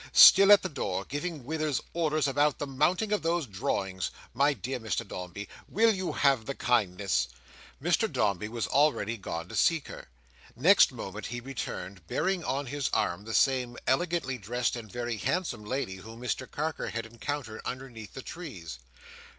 "Still 0.13 0.51
at 0.51 0.63
the 0.63 0.67
door, 0.67 1.05
giving 1.05 1.45
Withers 1.45 1.79
orders 1.93 2.27
about 2.27 2.57
the 2.57 2.65
mounting 2.65 3.11
of 3.13 3.21
those 3.21 3.45
drawings! 3.45 4.09
My 4.33 4.51
dear 4.51 4.79
Mr 4.79 5.07
Dombey, 5.07 5.47
will 5.67 5.93
you 5.93 6.13
have 6.13 6.47
the 6.47 6.55
kindness"— 6.55 7.27
Mr 7.79 8.11
Dombey 8.11 8.47
was 8.47 8.65
already 8.65 9.15
gone 9.15 9.47
to 9.49 9.55
seek 9.55 9.89
her. 9.89 10.07
Next 10.55 10.91
moment 10.91 11.27
he 11.27 11.39
returned, 11.39 12.07
bearing 12.07 12.43
on 12.43 12.65
his 12.65 12.89
arm 12.91 13.25
the 13.25 13.35
same 13.35 13.77
elegantly 13.85 14.39
dressed 14.39 14.75
and 14.75 14.91
very 14.91 15.17
handsome 15.17 15.63
lady 15.63 15.97
whom 15.97 16.19
Mr 16.19 16.49
Carker 16.49 16.87
had 16.89 17.05
encountered 17.05 17.61
underneath 17.63 18.15
the 18.15 18.23
trees. 18.23 18.79